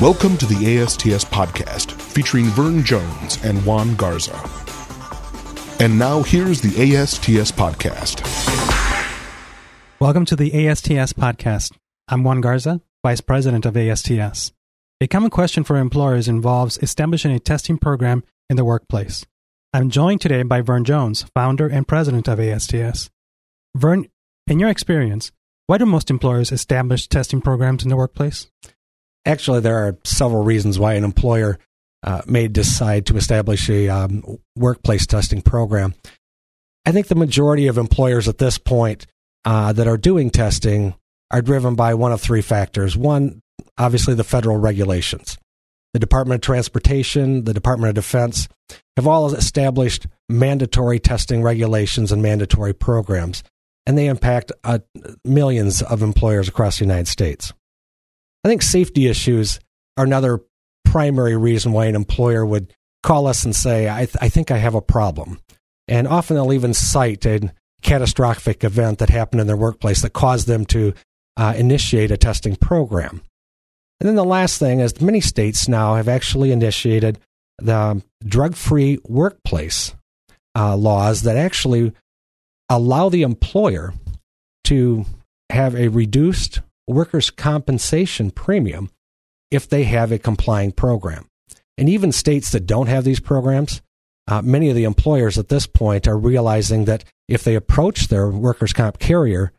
Welcome 0.00 0.38
to 0.38 0.46
the 0.46 0.78
ASTS 0.78 1.26
podcast 1.26 1.92
featuring 1.92 2.46
Vern 2.46 2.82
Jones 2.82 3.38
and 3.44 3.62
Juan 3.66 3.94
Garza. 3.96 4.32
And 5.78 5.98
now 5.98 6.22
here's 6.22 6.62
the 6.62 6.96
ASTS 6.96 7.52
podcast. 7.52 8.22
Welcome 10.00 10.24
to 10.24 10.36
the 10.36 10.66
ASTS 10.66 11.12
podcast. 11.12 11.76
I'm 12.08 12.24
Juan 12.24 12.40
Garza, 12.40 12.80
Vice 13.04 13.20
President 13.20 13.66
of 13.66 13.76
ASTS. 13.76 14.52
A 15.02 15.06
common 15.06 15.28
question 15.28 15.64
for 15.64 15.76
employers 15.76 16.28
involves 16.28 16.78
establishing 16.78 17.32
a 17.32 17.38
testing 17.38 17.76
program 17.76 18.24
in 18.48 18.56
the 18.56 18.64
workplace. 18.64 19.26
I'm 19.74 19.90
joined 19.90 20.22
today 20.22 20.44
by 20.44 20.62
Vern 20.62 20.84
Jones, 20.84 21.26
founder 21.34 21.68
and 21.68 21.86
president 21.86 22.26
of 22.26 22.40
ASTS. 22.40 23.10
Vern, 23.76 24.06
in 24.46 24.60
your 24.60 24.70
experience, 24.70 25.30
why 25.66 25.76
do 25.76 25.84
most 25.84 26.08
employers 26.08 26.52
establish 26.52 27.06
testing 27.06 27.42
programs 27.42 27.82
in 27.82 27.90
the 27.90 27.96
workplace? 27.96 28.46
Actually, 29.26 29.60
there 29.60 29.86
are 29.86 29.98
several 30.04 30.42
reasons 30.42 30.78
why 30.78 30.94
an 30.94 31.04
employer 31.04 31.58
uh, 32.02 32.22
may 32.26 32.48
decide 32.48 33.06
to 33.06 33.16
establish 33.16 33.68
a 33.68 33.88
um, 33.88 34.38
workplace 34.56 35.06
testing 35.06 35.42
program. 35.42 35.94
I 36.86 36.92
think 36.92 37.08
the 37.08 37.14
majority 37.14 37.66
of 37.66 37.76
employers 37.76 38.28
at 38.28 38.38
this 38.38 38.56
point 38.56 39.06
uh, 39.44 39.72
that 39.74 39.86
are 39.86 39.98
doing 39.98 40.30
testing 40.30 40.94
are 41.30 41.42
driven 41.42 41.74
by 41.74 41.94
one 41.94 42.12
of 42.12 42.20
three 42.20 42.42
factors. 42.42 42.96
One, 42.96 43.42
obviously, 43.78 44.14
the 44.14 44.24
federal 44.24 44.56
regulations. 44.56 45.38
The 45.92 46.00
Department 46.00 46.38
of 46.38 46.42
Transportation, 46.42 47.44
the 47.44 47.54
Department 47.54 47.90
of 47.90 47.94
Defense 47.96 48.48
have 48.96 49.06
all 49.06 49.32
established 49.34 50.06
mandatory 50.28 50.98
testing 50.98 51.42
regulations 51.42 52.12
and 52.12 52.22
mandatory 52.22 52.72
programs, 52.72 53.42
and 53.86 53.98
they 53.98 54.06
impact 54.06 54.52
uh, 54.64 54.78
millions 55.24 55.82
of 55.82 56.02
employers 56.02 56.48
across 56.48 56.78
the 56.78 56.84
United 56.84 57.08
States. 57.08 57.52
I 58.44 58.48
think 58.48 58.62
safety 58.62 59.06
issues 59.06 59.60
are 59.96 60.04
another 60.04 60.40
primary 60.84 61.36
reason 61.36 61.72
why 61.72 61.86
an 61.86 61.94
employer 61.94 62.44
would 62.44 62.72
call 63.02 63.26
us 63.26 63.44
and 63.44 63.54
say, 63.54 63.88
I, 63.88 64.06
th- 64.06 64.16
I 64.20 64.28
think 64.28 64.50
I 64.50 64.58
have 64.58 64.74
a 64.74 64.82
problem. 64.82 65.38
And 65.88 66.06
often 66.06 66.36
they'll 66.36 66.52
even 66.52 66.74
cite 66.74 67.26
a 67.26 67.52
catastrophic 67.82 68.64
event 68.64 68.98
that 68.98 69.10
happened 69.10 69.40
in 69.40 69.46
their 69.46 69.56
workplace 69.56 70.02
that 70.02 70.12
caused 70.12 70.46
them 70.46 70.64
to 70.66 70.94
uh, 71.36 71.54
initiate 71.56 72.10
a 72.10 72.16
testing 72.16 72.56
program. 72.56 73.22
And 74.00 74.08
then 74.08 74.16
the 74.16 74.24
last 74.24 74.58
thing 74.58 74.80
is 74.80 75.00
many 75.00 75.20
states 75.20 75.68
now 75.68 75.94
have 75.94 76.08
actually 76.08 76.52
initiated 76.52 77.18
the 77.58 78.02
drug 78.24 78.54
free 78.54 78.98
workplace 79.04 79.94
uh, 80.56 80.76
laws 80.76 81.22
that 81.22 81.36
actually 81.36 81.92
allow 82.68 83.08
the 83.08 83.22
employer 83.22 83.92
to 84.64 85.04
have 85.50 85.74
a 85.74 85.88
reduced 85.88 86.60
workers' 86.90 87.30
compensation 87.30 88.30
premium 88.30 88.90
if 89.50 89.68
they 89.68 89.84
have 89.84 90.12
a 90.12 90.18
complying 90.18 90.72
program. 90.72 91.26
And 91.76 91.88
even 91.88 92.12
states 92.12 92.50
that 92.52 92.66
don't 92.66 92.88
have 92.88 93.04
these 93.04 93.20
programs, 93.20 93.80
uh, 94.28 94.42
many 94.42 94.68
of 94.68 94.76
the 94.76 94.84
employers 94.84 95.38
at 95.38 95.48
this 95.48 95.66
point 95.66 96.06
are 96.06 96.18
realizing 96.18 96.84
that 96.84 97.04
if 97.28 97.42
they 97.42 97.54
approach 97.54 98.08
their 98.08 98.28
workers' 98.28 98.72
comp 98.72 98.98
carrier, 98.98 99.52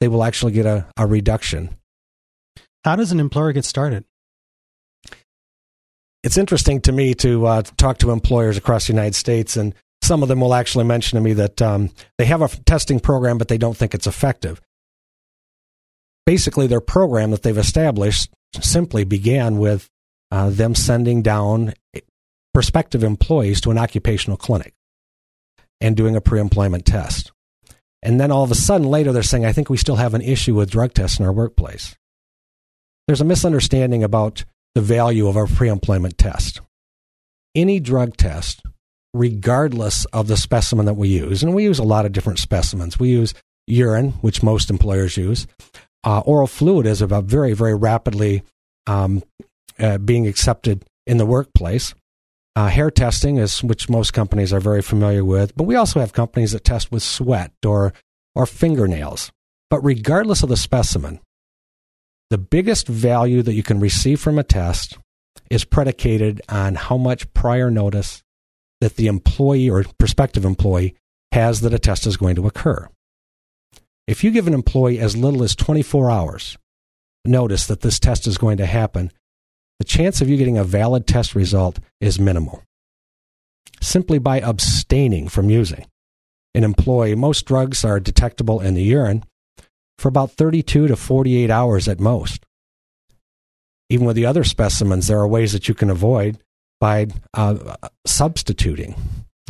they 0.00 0.08
will 0.08 0.24
actually 0.24 0.52
get 0.52 0.66
a, 0.66 0.86
a 0.96 1.06
reduction. 1.06 1.76
How 2.84 2.96
does 2.96 3.12
an 3.12 3.20
employer 3.20 3.52
get 3.52 3.64
started? 3.64 4.04
It's 6.22 6.36
interesting 6.36 6.80
to 6.82 6.92
me 6.92 7.14
to 7.14 7.46
uh, 7.46 7.62
talk 7.76 7.98
to 7.98 8.10
employers 8.10 8.56
across 8.56 8.86
the 8.86 8.92
United 8.92 9.14
States, 9.14 9.56
and 9.56 9.74
some 10.02 10.22
of 10.22 10.28
them 10.28 10.40
will 10.40 10.54
actually 10.54 10.84
mention 10.84 11.16
to 11.16 11.22
me 11.22 11.32
that 11.34 11.62
um, 11.62 11.90
they 12.18 12.24
have 12.26 12.42
a 12.42 12.48
testing 12.48 13.00
program, 13.00 13.38
but 13.38 13.48
they 13.48 13.58
don't 13.58 13.76
think 13.76 13.94
it's 13.94 14.06
effective 14.06 14.60
basically 16.28 16.66
their 16.66 16.82
program 16.82 17.30
that 17.30 17.42
they've 17.42 17.56
established 17.56 18.30
simply 18.60 19.02
began 19.02 19.56
with 19.56 19.88
uh, 20.30 20.50
them 20.50 20.74
sending 20.74 21.22
down 21.22 21.72
prospective 22.52 23.02
employees 23.02 23.62
to 23.62 23.70
an 23.70 23.78
occupational 23.78 24.36
clinic 24.36 24.74
and 25.80 25.96
doing 25.96 26.16
a 26.16 26.20
pre-employment 26.20 26.84
test. 26.84 27.32
And 28.02 28.20
then 28.20 28.30
all 28.30 28.44
of 28.44 28.50
a 28.50 28.54
sudden 28.54 28.86
later 28.86 29.10
they're 29.10 29.22
saying, 29.22 29.46
I 29.46 29.54
think 29.54 29.70
we 29.70 29.78
still 29.78 29.96
have 29.96 30.12
an 30.12 30.20
issue 30.20 30.54
with 30.54 30.70
drug 30.70 30.92
tests 30.92 31.18
in 31.18 31.24
our 31.24 31.32
workplace. 31.32 31.96
There's 33.06 33.22
a 33.22 33.24
misunderstanding 33.24 34.04
about 34.04 34.44
the 34.74 34.82
value 34.82 35.28
of 35.28 35.36
our 35.38 35.46
pre-employment 35.46 36.18
test. 36.18 36.60
Any 37.54 37.80
drug 37.80 38.18
test, 38.18 38.60
regardless 39.14 40.04
of 40.12 40.28
the 40.28 40.36
specimen 40.36 40.84
that 40.84 40.92
we 40.92 41.08
use, 41.08 41.42
and 41.42 41.54
we 41.54 41.64
use 41.64 41.78
a 41.78 41.84
lot 41.84 42.04
of 42.04 42.12
different 42.12 42.38
specimens. 42.38 42.98
We 42.98 43.08
use 43.08 43.32
urine, 43.66 44.12
which 44.20 44.42
most 44.42 44.68
employers 44.68 45.16
use. 45.16 45.46
Uh, 46.04 46.20
oral 46.20 46.46
fluid 46.46 46.86
is 46.86 47.02
about 47.02 47.24
very, 47.24 47.52
very 47.52 47.74
rapidly 47.74 48.42
um, 48.86 49.22
uh, 49.78 49.98
being 49.98 50.26
accepted 50.26 50.84
in 51.06 51.18
the 51.18 51.26
workplace. 51.26 51.94
Uh, 52.56 52.68
hair 52.68 52.90
testing 52.90 53.36
is, 53.36 53.62
which 53.62 53.88
most 53.88 54.12
companies 54.12 54.52
are 54.52 54.60
very 54.60 54.82
familiar 54.82 55.24
with, 55.24 55.54
but 55.56 55.64
we 55.64 55.76
also 55.76 56.00
have 56.00 56.12
companies 56.12 56.52
that 56.52 56.64
test 56.64 56.90
with 56.90 57.02
sweat 57.02 57.52
or 57.64 57.92
or 58.34 58.46
fingernails. 58.46 59.30
But 59.70 59.84
regardless 59.84 60.42
of 60.42 60.48
the 60.48 60.56
specimen, 60.56 61.20
the 62.30 62.38
biggest 62.38 62.88
value 62.88 63.42
that 63.42 63.54
you 63.54 63.62
can 63.62 63.80
receive 63.80 64.20
from 64.20 64.38
a 64.38 64.44
test 64.44 64.98
is 65.50 65.64
predicated 65.64 66.42
on 66.48 66.74
how 66.74 66.96
much 66.96 67.32
prior 67.32 67.70
notice 67.70 68.22
that 68.80 68.96
the 68.96 69.06
employee 69.06 69.70
or 69.70 69.84
prospective 69.98 70.44
employee 70.44 70.94
has 71.32 71.60
that 71.60 71.74
a 71.74 71.78
test 71.78 72.06
is 72.06 72.16
going 72.16 72.36
to 72.36 72.46
occur. 72.46 72.88
If 74.08 74.24
you 74.24 74.30
give 74.30 74.46
an 74.46 74.54
employee 74.54 74.98
as 74.98 75.18
little 75.18 75.42
as 75.42 75.54
24 75.54 76.10
hours 76.10 76.56
notice 77.26 77.66
that 77.66 77.82
this 77.82 78.00
test 78.00 78.26
is 78.26 78.38
going 78.38 78.56
to 78.56 78.64
happen, 78.64 79.12
the 79.78 79.84
chance 79.84 80.22
of 80.22 80.30
you 80.30 80.38
getting 80.38 80.56
a 80.56 80.64
valid 80.64 81.06
test 81.06 81.34
result 81.34 81.78
is 82.00 82.18
minimal. 82.18 82.62
Simply 83.82 84.18
by 84.18 84.40
abstaining 84.40 85.28
from 85.28 85.50
using 85.50 85.84
an 86.54 86.64
employee, 86.64 87.14
most 87.16 87.44
drugs 87.44 87.84
are 87.84 88.00
detectable 88.00 88.62
in 88.62 88.72
the 88.72 88.82
urine 88.82 89.24
for 89.98 90.08
about 90.08 90.30
32 90.30 90.88
to 90.88 90.96
48 90.96 91.50
hours 91.50 91.86
at 91.86 92.00
most. 92.00 92.46
Even 93.90 94.06
with 94.06 94.16
the 94.16 94.24
other 94.24 94.42
specimens, 94.42 95.06
there 95.06 95.18
are 95.18 95.28
ways 95.28 95.52
that 95.52 95.68
you 95.68 95.74
can 95.74 95.90
avoid 95.90 96.38
by 96.80 97.08
uh, 97.34 97.76
substituting. 98.06 98.94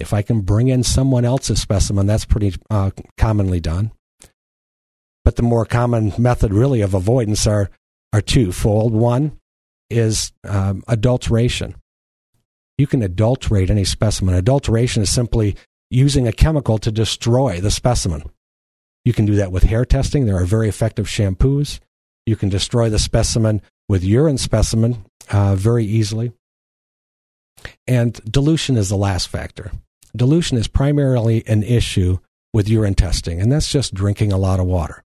If 0.00 0.12
I 0.12 0.22
can 0.22 0.40
bring 0.40 0.66
in 0.66 0.82
someone 0.82 1.24
else's 1.24 1.62
specimen, 1.62 2.06
that's 2.06 2.24
pretty 2.24 2.54
uh, 2.70 2.90
commonly 3.16 3.60
done. 3.60 3.92
But 5.28 5.36
the 5.36 5.42
more 5.42 5.66
common 5.66 6.14
method, 6.16 6.54
really, 6.54 6.80
of 6.80 6.94
avoidance 6.94 7.46
are 7.46 7.68
are 8.14 8.22
twofold. 8.22 8.94
One 8.94 9.38
is 9.90 10.32
um, 10.42 10.82
adulteration. 10.88 11.74
You 12.78 12.86
can 12.86 13.02
adulterate 13.02 13.68
any 13.68 13.84
specimen. 13.84 14.34
Adulteration 14.34 15.02
is 15.02 15.10
simply 15.10 15.54
using 15.90 16.26
a 16.26 16.32
chemical 16.32 16.78
to 16.78 16.90
destroy 16.90 17.60
the 17.60 17.70
specimen. 17.70 18.22
You 19.04 19.12
can 19.12 19.26
do 19.26 19.34
that 19.34 19.52
with 19.52 19.64
hair 19.64 19.84
testing. 19.84 20.24
There 20.24 20.38
are 20.38 20.46
very 20.46 20.66
effective 20.66 21.08
shampoos. 21.08 21.78
You 22.24 22.34
can 22.34 22.48
destroy 22.48 22.88
the 22.88 22.98
specimen 22.98 23.60
with 23.86 24.02
urine 24.02 24.38
specimen 24.38 25.04
uh, 25.30 25.56
very 25.56 25.84
easily. 25.84 26.32
And 27.86 28.14
dilution 28.24 28.78
is 28.78 28.88
the 28.88 28.96
last 28.96 29.28
factor. 29.28 29.72
Dilution 30.16 30.56
is 30.56 30.68
primarily 30.68 31.46
an 31.46 31.62
issue 31.62 32.16
with 32.54 32.66
urine 32.66 32.94
testing, 32.94 33.42
and 33.42 33.52
that's 33.52 33.70
just 33.70 33.92
drinking 33.92 34.32
a 34.32 34.38
lot 34.38 34.58
of 34.58 34.64
water. 34.64 35.04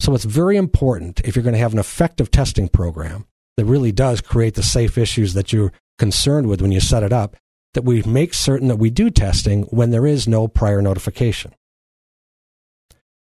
So 0.00 0.14
it's 0.14 0.24
very 0.24 0.56
important 0.56 1.20
if 1.24 1.34
you're 1.34 1.42
going 1.42 1.54
to 1.54 1.58
have 1.58 1.72
an 1.72 1.78
effective 1.78 2.30
testing 2.30 2.68
program 2.68 3.26
that 3.56 3.64
really 3.64 3.92
does 3.92 4.20
create 4.20 4.54
the 4.54 4.62
safe 4.62 4.98
issues 4.98 5.34
that 5.34 5.52
you're 5.52 5.72
concerned 5.98 6.48
with 6.48 6.60
when 6.60 6.72
you 6.72 6.80
set 6.80 7.02
it 7.02 7.12
up, 7.12 7.36
that 7.74 7.82
we 7.82 8.02
make 8.02 8.34
certain 8.34 8.68
that 8.68 8.76
we 8.76 8.90
do 8.90 9.10
testing 9.10 9.62
when 9.64 9.90
there 9.90 10.06
is 10.06 10.28
no 10.28 10.48
prior 10.48 10.82
notification. 10.82 11.54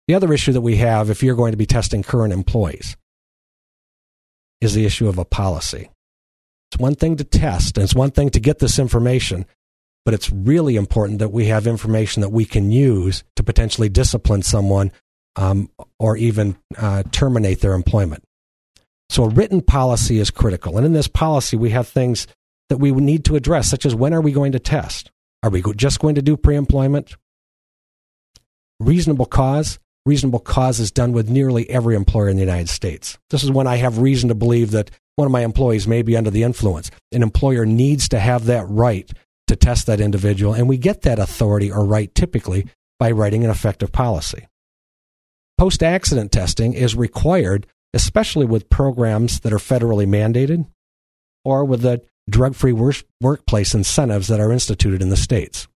The 0.08 0.14
other 0.14 0.32
issue 0.34 0.52
that 0.52 0.62
we 0.62 0.76
have 0.78 1.10
if 1.10 1.24
you're 1.24 1.36
going 1.36 1.52
to 1.52 1.58
be 1.58 1.66
testing 1.66 2.04
current 2.04 2.34
employees 2.34 2.96
is 4.62 4.74
the 4.74 4.86
issue 4.86 5.08
of 5.08 5.18
a 5.18 5.26
policy. 5.26 5.90
It's 6.72 6.80
one 6.80 6.96
thing 6.96 7.16
to 7.18 7.24
test 7.24 7.78
and 7.78 7.84
it's 7.84 7.96
one 7.96 8.12
thing 8.12 8.30
to 8.32 8.40
get 8.40 8.60
this 8.60 8.80
information, 8.80 9.46
but 10.04 10.14
it's 10.14 10.32
really 10.32 10.76
important 10.76 11.20
that 11.20 11.32
we 11.32 11.46
have 11.46 11.68
information 11.68 12.22
that 12.22 12.30
we 12.30 12.46
can 12.46 12.72
use 12.72 13.24
to 13.36 13.44
potentially 13.44 13.90
discipline 13.90 14.44
someone 14.44 14.92
um, 15.36 15.70
or 16.00 16.18
even 16.18 16.56
uh, 16.78 17.04
terminate 17.12 17.62
their 17.62 17.74
employment. 17.74 18.24
So 19.10 19.26
a 19.26 19.30
written 19.30 19.62
policy 19.62 20.20
is 20.20 20.32
critical. 20.32 20.78
And 20.78 20.86
in 20.86 20.94
this 20.94 21.08
policy, 21.08 21.58
we 21.58 21.70
have 21.72 21.88
things 21.88 22.28
that 22.70 22.78
we 22.78 22.92
need 22.92 23.26
to 23.26 23.36
address, 23.36 23.70
such 23.70 23.86
as 23.86 23.94
when 23.94 24.14
are 24.14 24.22
we 24.22 24.32
going 24.32 24.54
to 24.54 24.60
test? 24.60 25.12
Are 25.44 25.50
we 25.50 25.62
just 25.76 26.00
going 26.00 26.16
to 26.16 26.22
do 26.22 26.38
pre 26.38 26.56
employment? 26.56 27.16
Reasonable 28.80 29.26
cause. 29.26 29.80
Reasonable 30.06 30.40
cause 30.40 30.80
is 30.80 30.92
done 30.92 31.14
with 31.14 31.30
nearly 31.30 31.70
every 31.70 31.96
employer 31.96 32.30
in 32.30 32.36
the 32.36 32.44
United 32.44 32.70
States. 32.70 33.18
This 33.30 33.44
is 33.44 33.52
when 33.52 33.68
I 33.68 33.78
have 33.78 34.00
reason 34.00 34.30
to 34.30 34.36
believe 34.36 34.72
that 34.72 34.92
one 35.16 35.26
of 35.26 35.32
my 35.32 35.42
employees 35.42 35.88
may 35.88 36.02
be 36.02 36.18
under 36.18 36.30
the 36.30 36.44
influence. 36.44 36.92
An 37.12 37.24
employer 37.24 37.66
needs 37.66 38.10
to 38.10 38.20
have 38.20 38.46
that 38.46 38.66
right 38.70 39.10
to 39.48 39.56
test 39.56 39.86
that 39.88 40.02
individual, 40.02 40.54
and 40.54 40.68
we 40.68 40.78
get 40.78 41.04
that 41.04 41.20
authority 41.20 41.72
or 41.72 41.86
right 41.86 42.14
typically 42.14 42.68
by 43.00 43.12
writing 43.12 43.44
an 43.44 43.50
effective 43.50 43.92
policy. 43.92 44.48
Post 45.58 45.82
accident 45.82 46.32
testing 46.32 46.74
is 46.74 46.96
required, 46.96 47.66
especially 47.94 48.46
with 48.46 48.70
programs 48.70 49.40
that 49.42 49.54
are 49.54 49.58
federally 49.58 50.06
mandated 50.06 50.68
or 51.46 51.64
with 51.64 51.82
the 51.82 52.02
drug 52.30 52.56
free 52.56 52.74
workplace 53.22 53.74
incentives 53.74 54.28
that 54.28 54.40
are 54.40 54.52
instituted 54.52 55.02
in 55.02 55.10
the 55.10 55.18
states. 55.18 55.68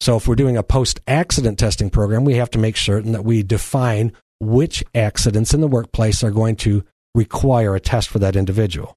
So, 0.00 0.16
if 0.16 0.26
we're 0.26 0.34
doing 0.34 0.56
a 0.56 0.62
post 0.62 1.00
accident 1.06 1.58
testing 1.58 1.90
program, 1.90 2.24
we 2.24 2.34
have 2.34 2.50
to 2.50 2.58
make 2.58 2.76
certain 2.76 3.12
that 3.12 3.24
we 3.24 3.42
define 3.42 4.12
which 4.40 4.84
accidents 4.94 5.54
in 5.54 5.60
the 5.60 5.68
workplace 5.68 6.24
are 6.24 6.30
going 6.30 6.56
to 6.56 6.84
require 7.14 7.74
a 7.74 7.80
test 7.80 8.08
for 8.08 8.18
that 8.18 8.36
individual. 8.36 8.96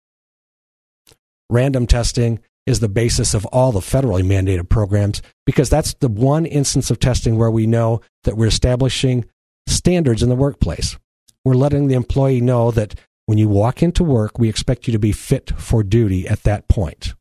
Random 1.50 1.88
testing 1.88 2.40
is 2.68 2.82
the 2.82 2.90
basis 2.90 3.34
of 3.34 3.46
all 3.48 3.72
the 3.72 3.80
federally 3.80 4.22
mandated 4.22 4.70
programs 4.70 5.22
because 5.46 5.70
that's 5.70 5.94
the 5.96 6.10
one 6.10 6.46
instance 6.46 6.92
of 6.92 7.00
testing 7.00 7.38
where 7.38 7.50
we 7.50 7.66
know 7.66 8.02
that 8.26 8.36
we're 8.36 8.48
establishing 8.48 9.26
standards 9.68 10.22
in 10.22 10.30
the 10.30 10.36
workplace. 10.36 10.98
We're 11.46 11.56
letting 11.56 11.88
the 11.88 11.96
employee 11.96 12.42
know 12.42 12.72
that 12.72 12.94
when 13.26 13.38
you 13.38 13.48
walk 13.48 13.82
into 13.82 14.04
work, 14.04 14.38
we 14.38 14.50
expect 14.50 14.86
you 14.86 14.92
to 14.92 15.00
be 15.00 15.14
fit 15.14 15.52
for 15.58 15.82
duty 15.82 16.28
at 16.28 16.44
that 16.44 16.68
point. 16.68 17.14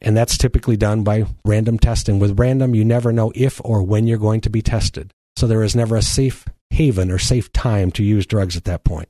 And 0.00 0.16
that's 0.16 0.38
typically 0.38 0.76
done 0.76 1.04
by 1.04 1.26
random 1.44 1.78
testing. 1.78 2.18
With 2.18 2.38
random, 2.38 2.74
you 2.74 2.84
never 2.84 3.12
know 3.12 3.32
if 3.34 3.60
or 3.64 3.82
when 3.82 4.06
you're 4.06 4.18
going 4.18 4.40
to 4.42 4.50
be 4.50 4.62
tested. 4.62 5.12
So 5.36 5.46
there 5.46 5.62
is 5.62 5.76
never 5.76 5.96
a 5.96 6.02
safe 6.02 6.46
haven 6.70 7.10
or 7.10 7.18
safe 7.18 7.52
time 7.52 7.90
to 7.92 8.02
use 8.02 8.26
drugs 8.26 8.56
at 8.56 8.64
that 8.64 8.84
point. 8.84 9.08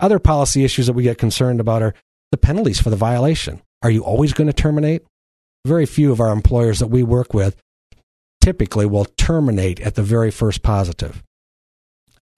Other 0.00 0.18
policy 0.18 0.64
issues 0.64 0.86
that 0.86 0.92
we 0.92 1.02
get 1.02 1.18
concerned 1.18 1.60
about 1.60 1.82
are 1.82 1.94
the 2.34 2.38
penalties 2.38 2.80
for 2.80 2.90
the 2.90 2.96
violation. 2.96 3.62
Are 3.84 3.90
you 3.92 4.02
always 4.04 4.32
going 4.32 4.48
to 4.48 4.52
terminate? 4.52 5.02
Very 5.64 5.86
few 5.86 6.10
of 6.10 6.18
our 6.18 6.32
employers 6.32 6.80
that 6.80 6.88
we 6.88 7.04
work 7.04 7.32
with 7.32 7.54
typically 8.40 8.86
will 8.86 9.04
terminate 9.04 9.78
at 9.78 9.94
the 9.94 10.02
very 10.02 10.32
first 10.32 10.60
positive. 10.60 11.22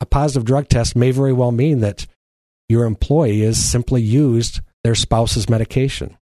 A 0.02 0.04
positive 0.04 0.44
drug 0.44 0.69
test 0.69 0.96
may 0.96 1.12
very 1.12 1.32
well 1.32 1.50
mean 1.50 1.81
that 1.81 2.06
your 2.69 2.84
employee 2.84 3.40
has 3.40 3.56
simply 3.56 4.02
used 4.02 4.60
their 4.84 4.94
spouse's 4.94 5.48
medication. 5.48 6.19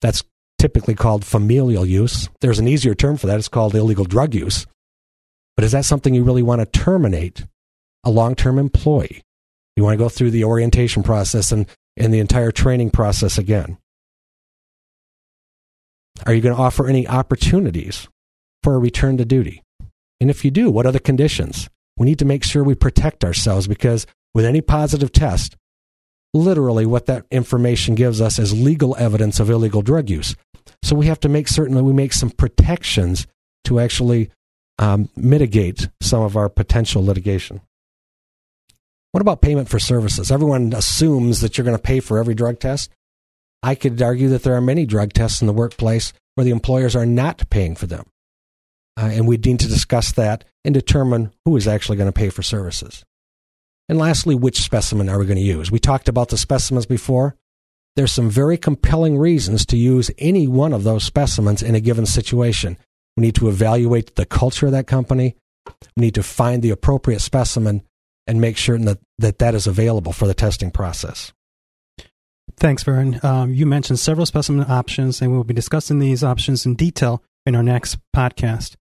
That's 0.00 0.22
typically 0.60 0.94
called 0.94 1.24
familial 1.24 1.84
use. 1.84 2.28
There's 2.40 2.60
an 2.60 2.68
easier 2.68 2.94
term 2.94 3.16
for 3.16 3.26
that. 3.26 3.38
It's 3.40 3.48
called 3.48 3.74
illegal 3.74 4.04
drug 4.04 4.32
use. 4.32 4.64
But 5.56 5.64
is 5.64 5.72
that 5.72 5.84
something 5.84 6.14
you 6.14 6.22
really 6.22 6.44
want 6.44 6.60
to 6.60 6.66
terminate 6.66 7.44
a 8.04 8.10
long 8.10 8.36
term 8.36 8.60
employee? 8.60 9.22
You 9.74 9.82
want 9.82 9.94
to 9.94 10.04
go 10.04 10.08
through 10.08 10.30
the 10.30 10.44
orientation 10.44 11.02
process 11.02 11.50
and, 11.50 11.66
and 12.00 12.12
the 12.12 12.18
entire 12.18 12.50
training 12.50 12.90
process 12.90 13.38
again. 13.38 13.78
Are 16.26 16.34
you 16.34 16.40
going 16.40 16.54
to 16.54 16.60
offer 16.60 16.88
any 16.88 17.06
opportunities 17.06 18.08
for 18.62 18.74
a 18.74 18.78
return 18.78 19.16
to 19.18 19.24
duty? 19.24 19.62
And 20.20 20.30
if 20.30 20.44
you 20.44 20.50
do, 20.50 20.70
what 20.70 20.86
are 20.86 20.92
the 20.92 21.00
conditions? 21.00 21.68
We 21.96 22.06
need 22.06 22.18
to 22.18 22.24
make 22.24 22.44
sure 22.44 22.64
we 22.64 22.74
protect 22.74 23.24
ourselves 23.24 23.68
because 23.68 24.06
with 24.34 24.44
any 24.44 24.60
positive 24.60 25.12
test, 25.12 25.56
literally 26.34 26.86
what 26.86 27.06
that 27.06 27.26
information 27.30 27.94
gives 27.94 28.20
us 28.20 28.38
is 28.38 28.58
legal 28.58 28.96
evidence 28.98 29.40
of 29.40 29.50
illegal 29.50 29.82
drug 29.82 30.10
use. 30.10 30.36
So 30.82 30.96
we 30.96 31.06
have 31.06 31.20
to 31.20 31.28
make 31.28 31.48
certain 31.48 31.74
that 31.74 31.84
we 31.84 31.92
make 31.92 32.12
some 32.12 32.30
protections 32.30 33.26
to 33.64 33.80
actually 33.80 34.30
um, 34.78 35.08
mitigate 35.16 35.88
some 36.00 36.22
of 36.22 36.36
our 36.36 36.48
potential 36.48 37.04
litigation. 37.04 37.60
What 39.12 39.20
about 39.20 39.42
payment 39.42 39.68
for 39.68 39.78
services? 39.78 40.30
Everyone 40.30 40.72
assumes 40.72 41.40
that 41.40 41.58
you're 41.58 41.64
going 41.64 41.76
to 41.76 41.82
pay 41.82 42.00
for 42.00 42.18
every 42.18 42.34
drug 42.34 42.60
test. 42.60 42.90
I 43.62 43.74
could 43.74 44.00
argue 44.00 44.28
that 44.28 44.42
there 44.42 44.54
are 44.54 44.60
many 44.60 44.86
drug 44.86 45.12
tests 45.12 45.40
in 45.40 45.46
the 45.46 45.52
workplace 45.52 46.12
where 46.34 46.44
the 46.44 46.50
employers 46.50 46.94
are 46.96 47.06
not 47.06 47.48
paying 47.50 47.74
for 47.74 47.86
them. 47.86 48.06
Uh, 48.96 49.10
and 49.12 49.26
we 49.26 49.36
need 49.36 49.60
to 49.60 49.68
discuss 49.68 50.12
that 50.12 50.44
and 50.64 50.74
determine 50.74 51.32
who 51.44 51.56
is 51.56 51.66
actually 51.66 51.96
going 51.96 52.08
to 52.08 52.12
pay 52.12 52.30
for 52.30 52.42
services. 52.42 53.04
And 53.88 53.98
lastly, 53.98 54.34
which 54.34 54.60
specimen 54.60 55.08
are 55.08 55.18
we 55.18 55.26
going 55.26 55.38
to 55.38 55.42
use? 55.42 55.70
We 55.70 55.80
talked 55.80 56.08
about 56.08 56.28
the 56.28 56.38
specimens 56.38 56.86
before. 56.86 57.34
There's 57.96 58.12
some 58.12 58.30
very 58.30 58.56
compelling 58.56 59.18
reasons 59.18 59.66
to 59.66 59.76
use 59.76 60.10
any 60.18 60.46
one 60.46 60.72
of 60.72 60.84
those 60.84 61.02
specimens 61.02 61.62
in 61.62 61.74
a 61.74 61.80
given 61.80 62.06
situation. 62.06 62.78
We 63.16 63.22
need 63.22 63.34
to 63.36 63.48
evaluate 63.48 64.14
the 64.14 64.26
culture 64.26 64.66
of 64.66 64.72
that 64.72 64.86
company. 64.86 65.34
We 65.96 66.02
need 66.02 66.14
to 66.14 66.22
find 66.22 66.62
the 66.62 66.70
appropriate 66.70 67.20
specimen 67.20 67.82
and 68.26 68.40
make 68.40 68.56
sure 68.56 68.78
that 68.78 68.98
that, 69.18 69.38
that 69.38 69.54
is 69.54 69.66
available 69.66 70.12
for 70.12 70.26
the 70.26 70.34
testing 70.34 70.70
process. 70.70 71.32
Thanks, 72.56 72.82
Vern. 72.82 73.20
Um, 73.22 73.54
you 73.54 73.64
mentioned 73.66 73.98
several 73.98 74.26
specimen 74.26 74.66
options, 74.68 75.22
and 75.22 75.32
we'll 75.32 75.44
be 75.44 75.54
discussing 75.54 75.98
these 75.98 76.22
options 76.22 76.66
in 76.66 76.74
detail 76.74 77.22
in 77.46 77.54
our 77.54 77.62
next 77.62 77.98
podcast. 78.14 78.76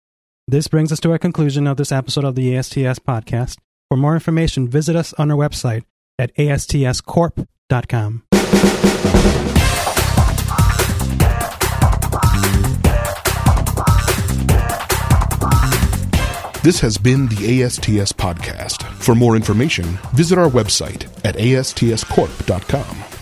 This 0.47 0.67
brings 0.67 0.91
us 0.91 0.99
to 1.01 1.11
our 1.11 1.19
conclusion 1.19 1.67
of 1.67 1.77
this 1.77 1.91
episode 1.91 2.25
of 2.25 2.35
the 2.35 2.57
ASTS 2.57 2.99
podcast. 2.99 3.57
For 3.89 3.97
more 3.97 4.15
information, 4.15 4.67
visit 4.67 4.95
us 4.95 5.13
on 5.13 5.31
our 5.31 5.37
website 5.37 5.83
at 6.17 6.35
astscorp.com. 6.35 8.23
This 16.61 16.81
has 16.81 16.97
been 16.97 17.27
the 17.27 17.63
ASTS 17.63 18.11
podcast. 18.11 18.83
For 18.95 19.15
more 19.15 19.37
information, 19.37 19.85
visit 20.13 20.37
our 20.37 20.49
website 20.49 21.05
at 21.23 21.35
astscorp.com. 21.35 23.18